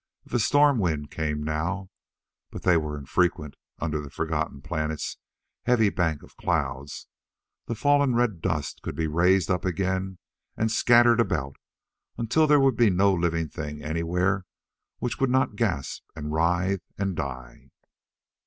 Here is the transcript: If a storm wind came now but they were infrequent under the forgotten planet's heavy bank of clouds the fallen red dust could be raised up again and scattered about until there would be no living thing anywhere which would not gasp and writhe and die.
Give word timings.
If 0.25 0.33
a 0.33 0.39
storm 0.39 0.79
wind 0.79 1.11
came 1.11 1.43
now 1.43 1.91
but 2.49 2.63
they 2.63 2.75
were 2.75 2.97
infrequent 2.97 3.53
under 3.77 4.01
the 4.01 4.09
forgotten 4.09 4.59
planet's 4.63 5.17
heavy 5.67 5.89
bank 5.91 6.23
of 6.23 6.35
clouds 6.37 7.05
the 7.67 7.75
fallen 7.75 8.15
red 8.15 8.41
dust 8.41 8.81
could 8.81 8.95
be 8.95 9.05
raised 9.05 9.51
up 9.51 9.63
again 9.63 10.17
and 10.57 10.71
scattered 10.71 11.19
about 11.19 11.55
until 12.17 12.47
there 12.47 12.59
would 12.59 12.77
be 12.77 12.89
no 12.89 13.13
living 13.13 13.47
thing 13.47 13.83
anywhere 13.83 14.47
which 14.97 15.19
would 15.19 15.29
not 15.29 15.55
gasp 15.55 16.03
and 16.15 16.33
writhe 16.33 16.81
and 16.97 17.15
die. 17.15 17.69